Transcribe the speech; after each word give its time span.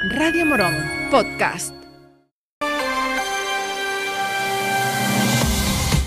Radio 0.00 0.46
Morón, 0.46 0.74
podcast. 1.10 1.74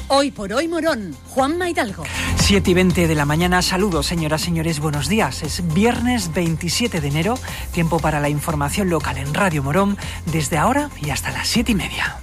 Hoy 0.07 0.31
por 0.31 0.53
hoy 0.53 0.69
Morón, 0.69 1.13
Juan 1.27 1.57
Maidalgo. 1.57 2.05
7 2.37 2.71
y 2.71 2.73
20 2.73 3.07
de 3.09 3.15
la 3.15 3.25
mañana, 3.25 3.61
saludos 3.61 4.05
señoras, 4.05 4.39
señores, 4.41 4.79
buenos 4.79 5.09
días. 5.09 5.43
Es 5.43 5.73
viernes 5.73 6.33
27 6.33 7.01
de 7.01 7.07
enero, 7.09 7.37
tiempo 7.73 7.99
para 7.99 8.21
la 8.21 8.29
información 8.29 8.89
local 8.89 9.17
en 9.17 9.33
Radio 9.33 9.61
Morón, 9.61 9.97
desde 10.25 10.57
ahora 10.57 10.89
y 11.01 11.09
hasta 11.09 11.31
las 11.31 11.49
7 11.49 11.73
y 11.73 11.75
media. 11.75 12.20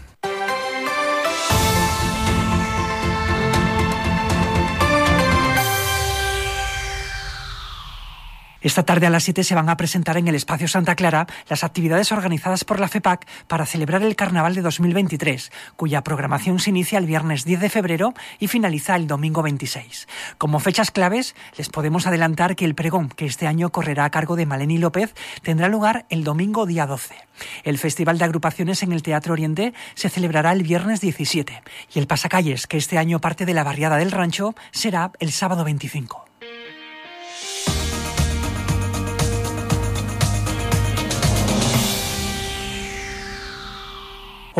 Esta 8.61 8.83
tarde 8.83 9.07
a 9.07 9.11
las 9.11 9.23
7 9.23 9.45
se 9.45 9.55
van 9.55 9.69
a 9.69 9.77
presentar 9.77 10.17
en 10.17 10.27
el 10.27 10.35
Espacio 10.35 10.67
Santa 10.67 10.97
Clara 10.97 11.29
las 11.49 11.63
actividades 11.63 12.11
organizadas 12.11 12.65
por 12.65 12.81
la 12.81 12.89
FEPAC 12.89 13.25
para 13.47 13.66
celebrar 13.66 14.03
el 14.03 14.16
Carnaval 14.16 14.57
de 14.57 14.62
2023, 14.62 15.53
cuya 15.77 16.03
programación 16.03 16.59
se 16.59 16.71
inicia 16.71 16.99
el 16.99 17.07
viernes 17.07 17.45
10 17.45 17.61
de 17.61 17.71
febrero 17.71 18.15
y 18.41 18.49
finaliza 18.49 18.97
el 18.97 19.07
domingo 19.07 19.43
26. 19.43 20.09
Como 20.39 20.59
fechas 20.59 20.91
claves, 20.91 21.37
les 21.57 21.69
podemos 21.69 22.09
adelantar 22.09 22.57
que 22.57 22.65
el 22.65 22.75
pregón, 22.75 23.11
que 23.11 23.27
este 23.27 23.47
año 23.47 23.71
correrá 23.71 24.05
a 24.05 24.11
cargo 24.11 24.35
de 24.35 24.47
Maleni 24.47 24.79
López, 24.79 25.15
tendrá 25.43 25.69
lugar 25.69 26.07
el 26.11 26.25
domingo 26.25 26.66
día 26.66 26.87
12. 26.87 27.15
El 27.63 27.79
Festival 27.79 28.19
de 28.19 28.25
Agrupaciones 28.25 28.83
en 28.83 28.91
el 28.91 29.05
Teatro 29.05 29.35
Oriente 29.35 29.73
se 29.95 30.09
celebrará 30.09 30.51
el 30.51 30.65
viernes 30.65 31.01
17 31.01 31.63
y 31.95 31.99
el 32.01 32.09
Pasacalles, 32.09 32.66
que 32.66 32.77
este 32.77 32.99
año 32.99 33.21
parte 33.21 33.47
de 33.47 33.55
la 33.55 33.63
barriada 33.63 33.99
del 33.99 34.11
Rancho, 34.11 34.57
será 34.73 35.13
el 35.21 35.30
sábado 35.30 35.63
25. 35.63 36.27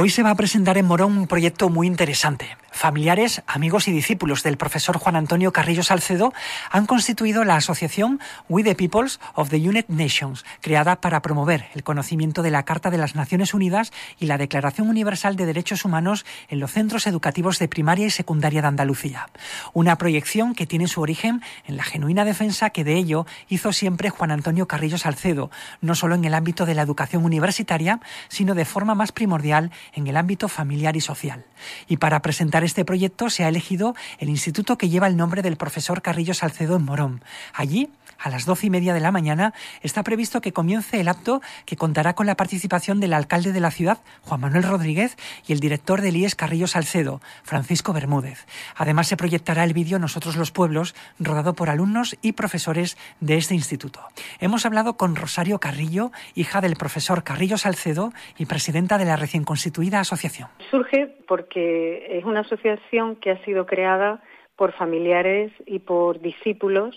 Hoy 0.01 0.11
se 0.11 0.23
va 0.23 0.31
a 0.31 0.37
presentar 0.37 0.79
en 0.79 0.87
Morón 0.87 1.19
un 1.19 1.27
proyecto 1.27 1.71
muy 1.71 1.89
interesante. 1.89 2.57
Familiares, 2.79 3.43
amigos 3.49 3.89
y 3.89 3.91
discípulos 3.91 4.45
del 4.45 4.57
profesor 4.57 4.99
Juan 4.99 5.17
Antonio 5.17 5.53
Carrillo 5.53 5.83
Salcedo 5.83 6.33
han 6.71 6.87
constituido 6.87 7.43
la 7.43 7.57
asociación 7.57 8.21
We 8.49 8.63
the 8.63 8.77
Peoples 8.77 9.19
of 9.35 9.51
the 9.51 9.57
United 9.57 9.89
Nations, 9.89 10.45
creada 10.61 11.01
para 11.01 11.21
promover 11.21 11.67
el 11.75 11.83
conocimiento 11.83 12.41
de 12.41 12.53
la 12.53 12.63
Carta 12.63 12.91
de 12.91 12.99
las 12.99 13.17
Naciones 13.17 13.53
Unidas 13.53 13.93
y 14.21 14.27
la 14.27 14.39
Declaración 14.39 14.89
Universal 14.89 15.35
de 15.35 15.47
Derechos 15.47 15.85
Humanos 15.85 16.25
en 16.49 16.61
los 16.61 16.71
centros 16.71 17.09
educativos 17.09 17.59
de 17.59 17.67
primaria 17.67 18.07
y 18.07 18.11
secundaria 18.11 18.63
de 18.63 18.69
Andalucía. 18.69 19.29
Una 19.73 19.99
proyección 19.99 20.55
que 20.55 20.69
tiene 20.69 20.87
su 20.87 21.01
origen 21.01 21.43
en 21.67 21.77
la 21.77 21.83
genuina 21.83 22.25
defensa 22.25 22.71
que 22.71 22.85
de 22.85 22.95
ello 22.95 23.27
hizo 23.49 23.73
siempre 23.73 24.11
Juan 24.11 24.31
Antonio 24.31 24.69
Carrillo 24.69 24.99
Salcedo, 24.99 25.51
no 25.81 25.97
solo 25.97 26.15
en 26.15 26.25
el 26.25 26.35
ámbito 26.35 26.65
de 26.65 26.77
la 26.77 26.83
educación 26.83 27.25
universitaria, 27.25 27.99
sino 28.29 28.55
de 28.55 28.65
forma 28.65 28.95
más 28.95 29.11
primordial 29.11 29.73
en 29.95 30.07
el 30.07 30.17
ámbito 30.17 30.47
familiar 30.47 30.97
y 30.97 31.01
social. 31.01 31.45
Y 31.89 31.97
para 31.97 32.23
presentar 32.23 32.68
este 32.69 32.85
proyecto 32.85 33.31
se 33.31 33.45
ha 33.45 33.49
elegido 33.49 33.97
el 34.19 34.29
instituto 34.29 34.79
que 34.79 34.89
lleva 34.89 35.09
el 35.09 35.17
nombre 35.17 35.43
del 35.43 35.57
profesor 35.57 36.03
Carrillo 36.03 36.35
Salcedo 36.35 36.77
en 36.77 36.85
Morón. 36.85 37.25
Allí, 37.53 37.91
a 38.19 38.31
las 38.31 38.47
doce 38.47 38.67
y 38.67 38.71
media 38.71 38.95
de 38.95 39.01
la 39.01 39.13
mañana, 39.13 39.53
está 39.83 40.03
previsto 40.03 40.41
que 40.41 40.53
comience 40.53 41.01
el 41.01 41.09
acto 41.09 41.41
que 41.67 41.77
contará 41.77 42.15
con 42.15 42.27
la 42.27 42.37
participación 42.37 43.01
del 43.01 43.15
alcalde 43.15 43.53
de 43.53 43.61
la 43.61 43.71
ciudad, 43.71 43.99
Juan 44.23 44.41
Manuel 44.41 44.65
Rodríguez, 44.65 45.17
y 45.47 45.53
el 45.53 45.61
director 45.61 46.01
del 46.01 46.17
IES 46.17 46.35
Carrillo 46.35 46.67
Salcedo, 46.67 47.21
Francisco 47.43 47.93
Bermúdez. 47.93 48.47
Además, 48.77 49.09
se 49.09 49.17
proyectará 49.17 49.65
el 49.65 49.73
vídeo 49.73 49.99
Nosotros 49.99 50.37
los 50.37 50.51
Pueblos, 50.51 50.95
rodado 51.19 51.55
por 51.55 51.71
alumnos 51.71 52.17
y 52.23 52.33
profesores 52.33 52.97
de 53.21 53.37
este 53.37 53.55
instituto. 53.55 54.01
Hemos 54.41 54.67
hablado 54.67 54.97
con 54.97 55.17
Rosario 55.17 55.59
Carrillo, 55.59 56.11
hija 56.35 56.61
del 56.61 56.77
profesor 56.77 57.25
Carrillo 57.25 57.59
Salcedo 57.59 58.13
y 58.39 58.47
presidenta 58.47 58.99
de 58.99 59.05
la 59.05 59.17
recién 59.17 59.45
constituida 59.45 60.01
asociación. 60.01 60.49
Surge 60.71 61.17
porque 61.27 62.19
es 62.19 62.25
una 62.25 62.41
asociación 62.41 63.17
que 63.17 63.31
ha 63.31 63.45
sido 63.45 63.67
creada 63.67 64.23
por 64.57 64.73
familiares 64.73 65.53
y 65.67 65.79
por 65.79 66.21
discípulos 66.21 66.97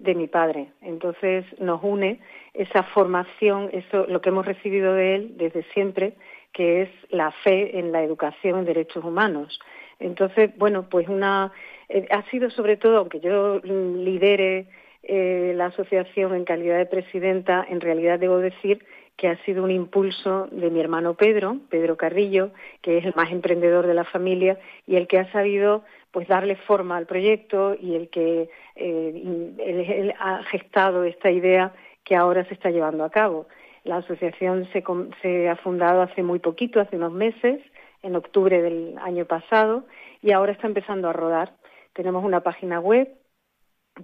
de 0.00 0.14
mi 0.14 0.26
padre. 0.26 0.68
Entonces 0.82 1.44
nos 1.58 1.82
une 1.82 2.20
esa 2.54 2.82
formación, 2.82 3.70
eso 3.72 4.06
lo 4.08 4.20
que 4.20 4.30
hemos 4.30 4.46
recibido 4.46 4.94
de 4.94 5.14
él 5.14 5.32
desde 5.36 5.62
siempre, 5.72 6.14
que 6.52 6.82
es 6.82 6.90
la 7.10 7.30
fe 7.30 7.78
en 7.78 7.92
la 7.92 8.02
educación 8.02 8.58
en 8.58 8.64
derechos 8.64 9.04
humanos. 9.04 9.60
Entonces, 10.00 10.50
bueno, 10.56 10.88
pues 10.88 11.08
una 11.08 11.52
eh, 11.88 12.06
ha 12.10 12.22
sido 12.30 12.50
sobre 12.50 12.76
todo, 12.76 12.98
aunque 12.98 13.20
yo 13.20 13.60
lidere 13.60 14.66
eh, 15.02 15.52
la 15.54 15.66
asociación 15.66 16.34
en 16.34 16.44
calidad 16.44 16.78
de 16.78 16.86
presidenta, 16.86 17.64
en 17.68 17.80
realidad 17.80 18.18
debo 18.18 18.38
decir 18.38 18.84
que 19.16 19.28
ha 19.28 19.36
sido 19.44 19.62
un 19.62 19.70
impulso 19.70 20.48
de 20.50 20.70
mi 20.70 20.80
hermano 20.80 21.12
Pedro, 21.14 21.58
Pedro 21.68 21.98
Carrillo, 21.98 22.52
que 22.80 22.96
es 22.96 23.04
el 23.04 23.12
más 23.14 23.30
emprendedor 23.30 23.86
de 23.86 23.92
la 23.92 24.04
familia 24.04 24.58
y 24.86 24.96
el 24.96 25.06
que 25.08 25.18
ha 25.18 25.30
sabido 25.30 25.84
pues 26.10 26.26
darle 26.28 26.56
forma 26.56 26.96
al 26.96 27.06
proyecto 27.06 27.76
y 27.80 27.94
el 27.94 28.08
que 28.10 28.50
eh, 28.76 29.52
él, 29.58 30.14
ha 30.18 30.42
gestado 30.44 31.04
esta 31.04 31.30
idea 31.30 31.72
que 32.04 32.16
ahora 32.16 32.44
se 32.46 32.54
está 32.54 32.70
llevando 32.70 33.04
a 33.04 33.10
cabo. 33.10 33.46
La 33.84 33.98
asociación 33.98 34.68
se, 34.72 34.82
se 35.22 35.48
ha 35.48 35.56
fundado 35.56 36.02
hace 36.02 36.22
muy 36.22 36.38
poquito, 36.38 36.80
hace 36.80 36.96
unos 36.96 37.12
meses, 37.12 37.60
en 38.02 38.16
octubre 38.16 38.60
del 38.60 38.98
año 38.98 39.26
pasado, 39.26 39.84
y 40.22 40.32
ahora 40.32 40.52
está 40.52 40.66
empezando 40.66 41.08
a 41.08 41.12
rodar. 41.12 41.54
Tenemos 41.92 42.24
una 42.24 42.40
página 42.40 42.80
web, 42.80 43.08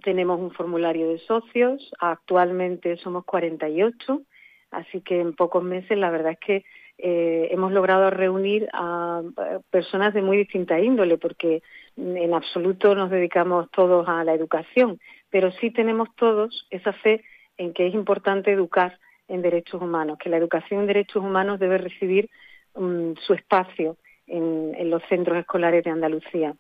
tenemos 0.02 0.38
un 0.40 0.50
formulario 0.52 1.08
de 1.08 1.18
socios, 1.18 1.90
actualmente 1.98 2.96
somos 2.98 3.24
48, 3.24 4.22
así 4.70 5.00
que 5.00 5.20
en 5.20 5.34
pocos 5.34 5.62
meses 5.62 5.96
la 5.98 6.10
verdad 6.10 6.32
es 6.32 6.38
que 6.38 6.64
eh, 6.98 7.48
hemos 7.50 7.72
logrado 7.72 8.10
reunir 8.10 8.68
a 8.72 9.22
personas 9.70 10.14
de 10.14 10.22
muy 10.22 10.36
distinta 10.38 10.80
índole, 10.80 11.18
porque 11.18 11.62
en 11.96 12.34
absoluto 12.34 12.94
nos 12.94 13.10
dedicamos 13.10 13.70
todos 13.70 14.08
a 14.08 14.24
la 14.24 14.34
educación, 14.34 14.98
pero 15.30 15.50
sí 15.52 15.70
tenemos 15.70 16.08
todos 16.16 16.66
esa 16.70 16.92
fe 16.92 17.22
en 17.58 17.72
que 17.72 17.86
es 17.86 17.94
importante 17.94 18.52
educar 18.52 18.98
en 19.28 19.42
derechos 19.42 19.82
humanos, 19.82 20.18
que 20.18 20.30
la 20.30 20.36
educación 20.36 20.80
en 20.80 20.86
derechos 20.86 21.22
humanos 21.22 21.58
debe 21.58 21.78
recibir 21.78 22.30
um, 22.74 23.14
su 23.16 23.34
espacio 23.34 23.96
en 24.28 24.90
los 24.90 25.02
centros 25.08 25.38
escolares 25.38 25.84
de 25.84 25.90
Andalucía. 25.90 26.52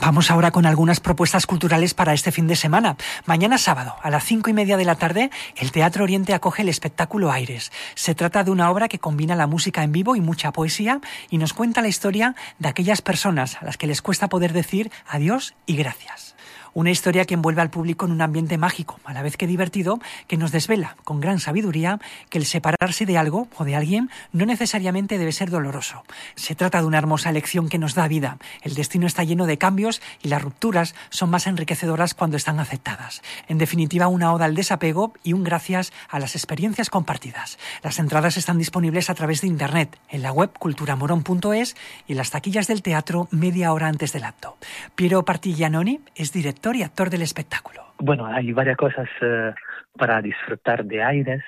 Vamos 0.00 0.30
ahora 0.30 0.52
con 0.52 0.64
algunas 0.64 1.00
propuestas 1.00 1.44
culturales 1.44 1.92
para 1.92 2.14
este 2.14 2.30
fin 2.30 2.46
de 2.46 2.54
semana. 2.54 2.96
Mañana 3.26 3.58
sábado, 3.58 3.96
a 4.00 4.10
las 4.10 4.24
cinco 4.24 4.48
y 4.48 4.52
media 4.52 4.76
de 4.76 4.84
la 4.84 4.94
tarde, 4.94 5.30
el 5.56 5.72
Teatro 5.72 6.04
Oriente 6.04 6.34
acoge 6.34 6.62
el 6.62 6.68
espectáculo 6.68 7.32
Aires. 7.32 7.72
Se 7.96 8.14
trata 8.14 8.44
de 8.44 8.52
una 8.52 8.70
obra 8.70 8.86
que 8.86 9.00
combina 9.00 9.34
la 9.34 9.48
música 9.48 9.82
en 9.82 9.90
vivo 9.90 10.14
y 10.14 10.20
mucha 10.20 10.52
poesía 10.52 11.00
y 11.30 11.38
nos 11.38 11.52
cuenta 11.52 11.82
la 11.82 11.88
historia 11.88 12.36
de 12.60 12.68
aquellas 12.68 13.02
personas 13.02 13.60
a 13.60 13.64
las 13.64 13.76
que 13.76 13.88
les 13.88 14.00
cuesta 14.00 14.28
poder 14.28 14.52
decir 14.52 14.92
adiós 15.08 15.54
y 15.66 15.74
gracias. 15.74 16.36
Una 16.74 16.90
historia 16.90 17.24
que 17.24 17.34
envuelve 17.34 17.62
al 17.62 17.70
público 17.70 18.06
en 18.06 18.12
un 18.12 18.20
ambiente 18.20 18.58
mágico, 18.58 19.00
a 19.04 19.12
la 19.12 19.22
vez 19.22 19.36
que 19.36 19.46
divertido, 19.46 20.00
que 20.26 20.36
nos 20.36 20.52
desvela 20.52 20.96
con 21.04 21.20
gran 21.20 21.40
sabiduría 21.40 21.98
que 22.30 22.38
el 22.38 22.46
separarse 22.46 23.06
de 23.06 23.18
algo 23.18 23.48
o 23.56 23.64
de 23.64 23.76
alguien 23.76 24.10
no 24.32 24.46
necesariamente 24.46 25.18
debe 25.18 25.32
ser 25.32 25.50
doloroso. 25.50 26.04
Se 26.34 26.54
trata 26.54 26.80
de 26.80 26.86
una 26.86 26.98
hermosa 26.98 27.32
lección 27.32 27.68
que 27.68 27.78
nos 27.78 27.94
da 27.94 28.08
vida. 28.08 28.38
El 28.62 28.74
destino 28.74 29.06
está 29.06 29.24
lleno 29.24 29.46
de 29.46 29.58
cambios 29.58 30.02
y 30.22 30.28
las 30.28 30.42
rupturas 30.42 30.94
son 31.10 31.30
más 31.30 31.46
enriquecedoras 31.46 32.14
cuando 32.14 32.36
están 32.36 32.60
aceptadas. 32.60 33.22
En 33.48 33.58
definitiva, 33.58 34.08
una 34.08 34.32
oda 34.32 34.44
al 34.44 34.54
desapego 34.54 35.14
y 35.22 35.32
un 35.32 35.44
gracias 35.44 35.92
a 36.08 36.18
las 36.18 36.36
experiencias 36.36 36.90
compartidas. 36.90 37.58
Las 37.82 37.98
entradas 37.98 38.36
están 38.36 38.58
disponibles 38.58 39.10
a 39.10 39.14
través 39.14 39.40
de 39.40 39.46
internet, 39.46 39.98
en 40.08 40.22
la 40.22 40.32
web 40.32 40.50
culturamorón.es 40.58 41.76
y 42.06 42.12
en 42.12 42.18
las 42.18 42.30
taquillas 42.30 42.66
del 42.66 42.82
teatro 42.82 43.28
media 43.30 43.72
hora 43.72 43.88
antes 43.88 44.12
del 44.12 44.24
acto. 44.24 44.56
Piero 44.94 45.24
Partiglianoni 45.24 46.00
es 46.14 46.32
director 46.32 46.57
y 46.74 46.82
actor 46.82 47.10
del 47.10 47.22
espectáculo. 47.22 47.82
Bueno, 47.98 48.26
hay 48.26 48.52
varias 48.52 48.76
cosas 48.76 49.08
eh, 49.20 49.52
para 49.96 50.20
disfrutar 50.20 50.84
de 50.84 51.02
Aires 51.02 51.42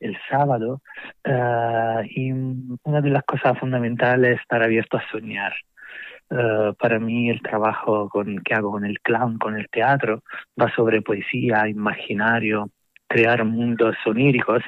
el 0.00 0.16
sábado 0.28 0.82
eh, 1.24 2.08
y 2.10 2.32
una 2.32 3.00
de 3.00 3.10
las 3.10 3.22
cosas 3.24 3.58
fundamentales 3.58 4.34
es 4.34 4.40
estar 4.40 4.62
abierto 4.62 4.98
a 4.98 5.10
soñar. 5.10 5.52
Eh, 6.30 6.72
para 6.78 6.98
mí 6.98 7.30
el 7.30 7.40
trabajo 7.42 8.08
con, 8.08 8.38
que 8.40 8.54
hago 8.54 8.72
con 8.72 8.84
el 8.84 9.00
clown, 9.00 9.38
con 9.38 9.58
el 9.58 9.68
teatro, 9.70 10.22
va 10.60 10.70
sobre 10.74 11.02
poesía, 11.02 11.68
imaginario, 11.68 12.70
crear 13.06 13.44
mundos 13.44 13.96
oníricos. 14.06 14.62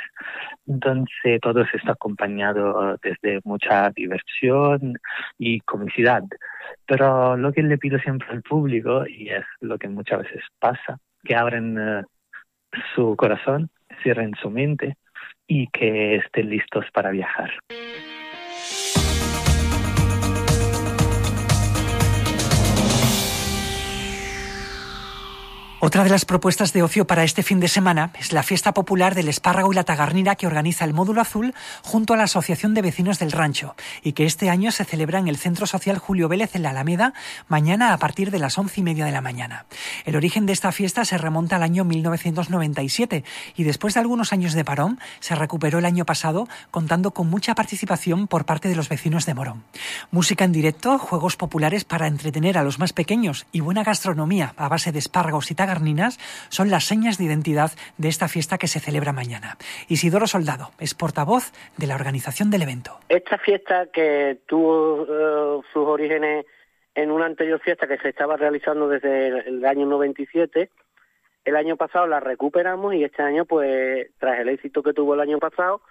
Entonces 0.66 1.40
todo 1.40 1.64
se 1.66 1.76
está 1.78 1.92
acompañado 1.92 2.96
desde 3.02 3.40
mucha 3.44 3.90
diversión 3.90 4.94
y 5.38 5.60
comicidad. 5.60 6.22
Pero 6.86 7.36
lo 7.36 7.52
que 7.52 7.62
le 7.62 7.78
pido 7.78 7.98
siempre 7.98 8.28
al 8.30 8.42
público, 8.42 9.06
y 9.06 9.28
es 9.28 9.44
lo 9.60 9.78
que 9.78 9.88
muchas 9.88 10.22
veces 10.22 10.42
pasa, 10.58 10.98
que 11.24 11.34
abren 11.34 11.76
eh, 11.78 12.02
su 12.94 13.16
corazón, 13.16 13.70
cierren 14.02 14.34
su 14.40 14.50
mente 14.50 14.96
y 15.46 15.68
que 15.68 16.16
estén 16.16 16.50
listos 16.50 16.86
para 16.92 17.10
viajar. 17.10 17.50
Otra 25.86 26.02
de 26.02 26.10
las 26.10 26.24
propuestas 26.24 26.72
de 26.72 26.82
ocio 26.82 27.06
para 27.06 27.22
este 27.22 27.44
fin 27.44 27.60
de 27.60 27.68
semana 27.68 28.10
es 28.18 28.32
la 28.32 28.42
fiesta 28.42 28.74
popular 28.74 29.14
del 29.14 29.28
espárrago 29.28 29.70
y 29.70 29.76
la 29.76 29.84
tagarnira 29.84 30.34
que 30.34 30.48
organiza 30.48 30.84
el 30.84 30.92
Módulo 30.92 31.20
Azul 31.20 31.54
junto 31.84 32.12
a 32.12 32.16
la 32.16 32.24
Asociación 32.24 32.74
de 32.74 32.82
Vecinos 32.82 33.20
del 33.20 33.30
Rancho 33.30 33.76
y 34.02 34.12
que 34.12 34.26
este 34.26 34.50
año 34.50 34.72
se 34.72 34.84
celebra 34.84 35.20
en 35.20 35.28
el 35.28 35.36
Centro 35.36 35.64
Social 35.64 35.98
Julio 35.98 36.26
Vélez 36.26 36.56
en 36.56 36.64
la 36.64 36.70
Alameda 36.70 37.14
mañana 37.46 37.92
a 37.92 37.98
partir 37.98 38.32
de 38.32 38.40
las 38.40 38.58
once 38.58 38.80
y 38.80 38.82
media 38.82 39.04
de 39.04 39.12
la 39.12 39.20
mañana. 39.20 39.66
El 40.04 40.16
origen 40.16 40.44
de 40.44 40.54
esta 40.54 40.72
fiesta 40.72 41.04
se 41.04 41.18
remonta 41.18 41.54
al 41.54 41.62
año 41.62 41.84
1997 41.84 43.22
y 43.54 43.62
después 43.62 43.94
de 43.94 44.00
algunos 44.00 44.32
años 44.32 44.54
de 44.54 44.64
parón 44.64 44.98
se 45.20 45.36
recuperó 45.36 45.78
el 45.78 45.84
año 45.84 46.04
pasado 46.04 46.48
contando 46.72 47.12
con 47.12 47.30
mucha 47.30 47.54
participación 47.54 48.26
por 48.26 48.44
parte 48.44 48.68
de 48.68 48.74
los 48.74 48.88
vecinos 48.88 49.24
de 49.24 49.34
Morón. 49.34 49.62
Música 50.10 50.44
en 50.44 50.50
directo, 50.50 50.98
juegos 50.98 51.36
populares 51.36 51.84
para 51.84 52.08
entretener 52.08 52.58
a 52.58 52.64
los 52.64 52.80
más 52.80 52.92
pequeños 52.92 53.46
y 53.52 53.60
buena 53.60 53.84
gastronomía 53.84 54.52
a 54.56 54.68
base 54.68 54.90
de 54.90 54.98
espárragos 54.98 55.52
y 55.52 55.54
tagarniras 55.54 55.75
Garninas 55.76 56.18
son 56.48 56.70
las 56.70 56.84
señas 56.84 57.18
de 57.18 57.24
identidad 57.24 57.70
de 57.98 58.08
esta 58.08 58.28
fiesta 58.28 58.56
que 58.56 58.66
se 58.66 58.80
celebra 58.80 59.12
mañana. 59.12 59.58
Isidoro 59.88 60.26
Soldado 60.26 60.70
es 60.80 60.94
portavoz 60.94 61.52
de 61.76 61.86
la 61.86 61.94
organización 61.94 62.50
del 62.50 62.62
evento. 62.62 62.98
Esta 63.10 63.36
fiesta 63.36 63.86
que 63.92 64.38
tuvo 64.46 65.02
eh, 65.04 65.62
sus 65.72 65.86
orígenes 65.86 66.46
en 66.94 67.10
una 67.10 67.26
anterior 67.26 67.60
fiesta 67.60 67.86
que 67.86 67.98
se 67.98 68.08
estaba 68.08 68.38
realizando 68.38 68.88
desde 68.88 69.48
el, 69.48 69.64
año 69.66 69.84
97, 69.84 70.70
el 71.44 71.56
año 71.56 71.76
pasado 71.76 72.06
la 72.06 72.20
recuperamos 72.20 72.94
y 72.94 73.04
este 73.04 73.22
año, 73.22 73.44
pues, 73.44 74.08
tras 74.18 74.40
el 74.40 74.48
éxito 74.48 74.82
que 74.82 74.94
tuvo 74.94 75.12
el 75.12 75.20
año 75.20 75.38
pasado, 75.38 75.82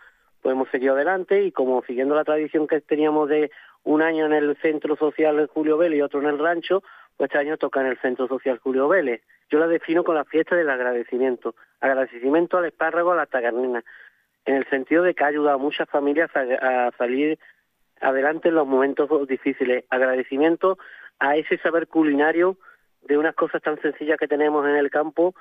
pues 0.41 0.53
hemos 0.53 0.69
seguido 0.69 0.95
adelante 0.95 1.43
y 1.43 1.51
como 1.51 1.83
siguiendo 1.83 2.15
la 2.15 2.23
tradición 2.23 2.67
que 2.67 2.81
teníamos 2.81 3.29
de 3.29 3.51
un 3.83 4.01
año 4.01 4.25
en 4.25 4.33
el 4.33 4.57
Centro 4.63 4.95
Social 4.95 5.47
Julio 5.53 5.77
Vélez 5.77 5.99
y 5.99 6.01
otro 6.01 6.21
en 6.21 6.27
el 6.27 6.39
rancho, 6.39 6.81
pues 7.17 7.29
este 7.29 7.37
año 7.37 7.57
toca 7.57 7.81
en 7.81 7.87
el 7.87 7.97
Centro 7.99 8.27
Social 8.27 8.59
Julio 8.59 8.87
Vélez. 8.87 9.21
Yo 9.49 9.59
la 9.59 9.67
defino 9.67 10.03
con 10.03 10.15
la 10.15 10.25
fiesta 10.25 10.55
del 10.55 10.69
agradecimiento. 10.69 11.55
Agradecimiento 11.79 12.57
al 12.57 12.65
espárrago, 12.65 13.11
a 13.11 13.15
la 13.15 13.25
tagarnina, 13.25 13.83
en 14.45 14.55
el 14.55 14.69
sentido 14.69 15.03
de 15.03 15.13
que 15.13 15.23
ha 15.23 15.27
ayudado 15.27 15.55
a 15.55 15.61
muchas 15.61 15.89
familias 15.89 16.29
a, 16.35 16.91
salir 16.97 17.39
adelante 18.01 18.49
en 18.49 18.55
los 18.55 18.67
momentos 18.67 19.09
difíciles. 19.27 19.85
Agradecimiento 19.89 20.77
a 21.19 21.35
ese 21.37 21.57
saber 21.59 21.87
culinario 21.87 22.57
de 23.03 23.17
unas 23.17 23.35
cosas 23.35 23.61
tan 23.61 23.79
sencillas 23.81 24.19
que 24.19 24.27
tenemos 24.27 24.67
en 24.67 24.75
el 24.75 24.89
campo, 24.89 25.35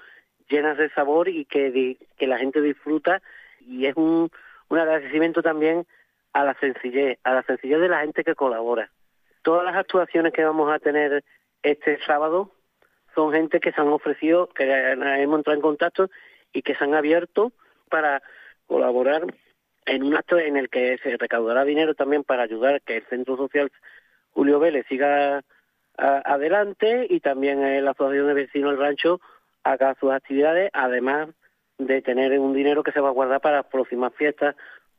llenas 0.49 0.77
de 0.77 0.91
sabor 0.91 1.29
y 1.29 1.44
que, 1.47 1.97
que 2.17 2.27
la 2.27 2.38
gente 2.38 2.61
disfruta. 2.61 3.20
Y 3.61 3.87
es 3.87 3.97
un, 3.97 4.31
un 4.69 4.79
agradecimiento 4.79 5.43
también 5.43 5.87
a 6.32 6.44
la 6.44 6.55
sencillez, 6.55 7.19
a 7.25 7.32
la 7.35 7.43
sencillez 7.43 7.81
de 7.81 7.88
la 7.88 8.00
gente 8.00 8.23
que 8.23 8.35
colabora. 8.35 8.91
Todas 9.43 9.65
las 9.65 9.77
actuaciones 9.77 10.32
que 10.32 10.44
vamos 10.44 10.70
a 10.70 10.79
tener 10.79 11.25
este 11.65 11.99
sábado 12.05 12.53
son 13.15 13.33
gente 13.33 13.59
que 13.59 13.73
se 13.73 13.81
han 13.81 13.89
ofrecido, 13.89 14.49
que 14.49 14.65
hemos 14.65 15.39
entrado 15.39 15.57
en 15.57 15.63
contacto 15.63 16.11
y 16.53 16.63
que 16.63 16.75
se 16.75 16.85
han 16.85 16.95
abierto 16.95 17.53
para 17.89 18.23
colaborar 18.67 19.23
en 19.87 20.03
un 20.05 20.15
acto 20.15 20.39
en 20.39 20.57
el 20.57 20.69
que 20.69 20.99
se 20.99 21.17
recaudará 21.17 21.65
dinero 21.65 21.95
también 21.95 22.23
para 22.23 22.43
ayudar 22.43 22.83
que 22.83 22.99
el 22.99 23.07
Centro 23.07 23.37
Social 23.37 23.71
Julio 24.33 24.59
Vélez 24.59 24.87
siga 24.89 25.43
adelante 25.97 27.07
y 27.09 27.21
también 27.21 27.85
la 27.85 27.93
Asociación 27.93 28.29
de 28.29 28.35
Vecinos 28.35 28.73
del 28.73 28.81
Rancho 28.81 29.21
haga 29.63 29.95
sus 30.01 30.13
actividades, 30.13 30.71
además 30.73 31.29
de 31.79 32.03
tener 32.03 32.39
un 32.39 32.53
dinero 32.53 32.83
que 32.83 32.93
se 32.93 33.01
va 33.01 33.09
a 33.09 33.13
guardar 33.13 33.41
para 33.41 33.59
las 33.59 33.67
próximas 33.67 34.13
fiestas, 34.15 34.57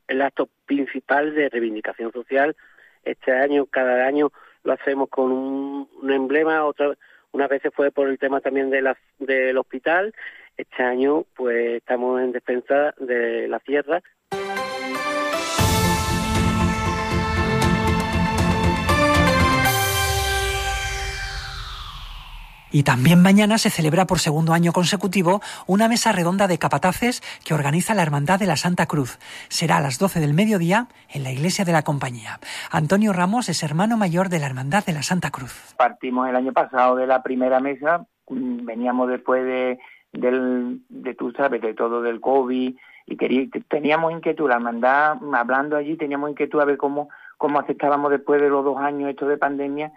el 0.08 0.22
acto 0.22 0.48
principal 0.66 1.34
de 1.34 1.48
reivindicación 1.48 2.12
social. 2.12 2.56
Este 3.04 3.32
año, 3.32 3.66
cada 3.66 4.06
año 4.06 4.32
lo 4.66 4.72
hacemos 4.72 5.08
con 5.08 5.32
un, 5.32 6.10
emblema, 6.10 6.64
otra 6.64 6.94
unas 7.32 7.48
veces 7.48 7.72
fue 7.74 7.90
por 7.90 8.08
el 8.08 8.18
tema 8.18 8.40
también 8.40 8.70
de 8.70 8.82
la, 8.82 8.96
del 9.18 9.56
hospital. 9.58 10.14
Este 10.56 10.82
año 10.82 11.24
pues 11.36 11.76
estamos 11.76 12.20
en 12.20 12.32
defensa 12.32 12.94
de 12.98 13.46
la 13.46 13.60
tierra. 13.60 14.02
Y 22.76 22.82
también 22.82 23.22
mañana 23.22 23.56
se 23.56 23.70
celebra 23.70 24.04
por 24.04 24.18
segundo 24.18 24.52
año 24.52 24.70
consecutivo 24.70 25.40
una 25.66 25.88
mesa 25.88 26.12
redonda 26.12 26.46
de 26.46 26.58
capataces 26.58 27.22
que 27.42 27.54
organiza 27.54 27.94
la 27.94 28.02
Hermandad 28.02 28.38
de 28.38 28.44
la 28.44 28.56
Santa 28.56 28.84
Cruz. 28.84 29.18
Será 29.48 29.78
a 29.78 29.80
las 29.80 29.98
12 29.98 30.20
del 30.20 30.34
mediodía 30.34 30.86
en 31.08 31.22
la 31.22 31.32
iglesia 31.32 31.64
de 31.64 31.72
la 31.72 31.84
compañía. 31.84 32.38
Antonio 32.70 33.14
Ramos 33.14 33.48
es 33.48 33.62
hermano 33.62 33.96
mayor 33.96 34.28
de 34.28 34.40
la 34.40 34.46
Hermandad 34.48 34.84
de 34.84 34.92
la 34.92 35.02
Santa 35.02 35.30
Cruz. 35.30 35.74
Partimos 35.78 36.28
el 36.28 36.36
año 36.36 36.52
pasado 36.52 36.96
de 36.96 37.06
la 37.06 37.22
primera 37.22 37.60
mesa, 37.60 38.04
mm, 38.28 38.66
veníamos 38.66 39.08
después 39.08 39.42
de, 39.42 39.78
del, 40.12 40.82
de 40.90 41.14
tú 41.14 41.32
sabes, 41.32 41.62
de 41.62 41.72
todo 41.72 42.02
del 42.02 42.20
COVID 42.20 42.76
y 43.06 43.16
teníamos 43.70 44.12
inquietud, 44.12 44.50
la 44.50 44.56
hermandad, 44.56 45.16
hablando 45.32 45.78
allí, 45.78 45.96
teníamos 45.96 46.28
inquietud 46.28 46.60
a 46.60 46.66
ver 46.66 46.76
cómo, 46.76 47.08
cómo 47.38 47.58
aceptábamos 47.58 48.10
después 48.10 48.38
de 48.42 48.50
los 48.50 48.62
dos 48.62 48.76
años 48.76 49.08
esto 49.08 49.26
de 49.26 49.38
pandemia 49.38 49.92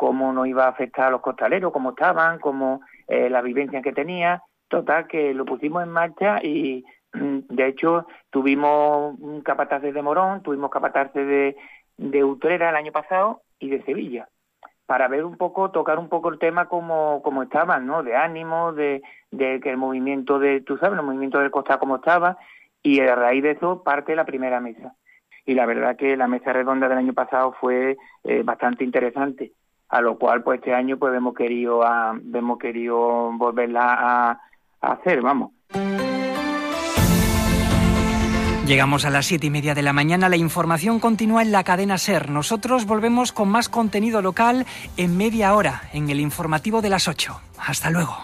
cómo 0.00 0.32
nos 0.32 0.46
iba 0.46 0.64
a 0.64 0.70
afectar 0.70 1.08
a 1.08 1.10
los 1.10 1.20
costaleros, 1.20 1.74
cómo 1.74 1.90
estaban, 1.90 2.38
cómo 2.38 2.80
eh, 3.06 3.28
la 3.28 3.42
vivencia 3.42 3.82
que 3.82 3.92
tenía. 3.92 4.42
Total, 4.66 5.06
que 5.06 5.34
lo 5.34 5.44
pusimos 5.44 5.82
en 5.82 5.90
marcha 5.90 6.42
y 6.42 6.86
mm, 7.12 7.40
de 7.50 7.66
hecho 7.66 8.06
tuvimos 8.30 9.18
capataz 9.44 9.82
de 9.82 10.00
Morón, 10.00 10.42
tuvimos 10.42 10.70
capataces 10.70 11.26
de, 11.26 11.56
de 11.98 12.24
Utrera 12.24 12.70
el 12.70 12.76
año 12.76 12.92
pasado 12.92 13.42
y 13.58 13.68
de 13.68 13.82
Sevilla 13.82 14.26
para 14.86 15.06
ver 15.06 15.26
un 15.26 15.36
poco, 15.36 15.70
tocar 15.70 15.98
un 15.98 16.08
poco 16.08 16.30
el 16.30 16.38
tema 16.38 16.64
como, 16.66 17.20
como 17.22 17.42
estaban, 17.42 17.86
¿no? 17.86 18.02
De 18.02 18.16
ánimo, 18.16 18.72
de, 18.72 19.02
de 19.30 19.60
que 19.60 19.68
el 19.68 19.76
movimiento 19.76 20.38
de, 20.38 20.62
tú 20.62 20.78
sabes, 20.78 20.98
el 20.98 21.04
movimiento 21.04 21.38
del 21.40 21.50
costal 21.50 21.78
como 21.78 21.96
estaba, 21.96 22.38
y 22.82 23.00
a 23.00 23.14
raíz 23.14 23.42
de 23.42 23.50
eso 23.50 23.82
parte 23.82 24.16
la 24.16 24.24
primera 24.24 24.60
mesa. 24.60 24.94
Y 25.44 25.54
la 25.54 25.66
verdad 25.66 25.96
que 25.96 26.16
la 26.16 26.26
mesa 26.26 26.54
redonda 26.54 26.88
del 26.88 26.98
año 26.98 27.12
pasado 27.12 27.52
fue 27.60 27.98
eh, 28.24 28.42
bastante 28.42 28.82
interesante 28.82 29.52
a 29.90 30.00
lo 30.00 30.16
cual 30.18 30.42
pues 30.42 30.60
este 30.60 30.72
año 30.72 30.96
pues 30.96 31.14
hemos 31.14 31.34
querido 31.34 31.82
a, 31.82 32.18
hemos 32.32 32.58
querido 32.58 33.32
volverla 33.36 33.94
a, 33.94 34.30
a 34.80 34.92
hacer, 34.92 35.20
vamos. 35.20 35.50
Llegamos 38.66 39.04
a 39.04 39.10
las 39.10 39.26
siete 39.26 39.48
y 39.48 39.50
media 39.50 39.74
de 39.74 39.82
la 39.82 39.92
mañana. 39.92 40.28
La 40.28 40.36
información 40.36 41.00
continúa 41.00 41.42
en 41.42 41.50
la 41.50 41.64
cadena 41.64 41.98
Ser. 41.98 42.30
Nosotros 42.30 42.86
volvemos 42.86 43.32
con 43.32 43.48
más 43.48 43.68
contenido 43.68 44.22
local 44.22 44.64
en 44.96 45.16
media 45.16 45.54
hora 45.56 45.82
en 45.92 46.08
el 46.08 46.20
informativo 46.20 46.80
de 46.80 46.90
las 46.90 47.08
8. 47.08 47.40
Hasta 47.58 47.90
luego. 47.90 48.16